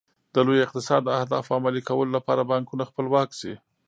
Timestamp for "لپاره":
2.17-2.47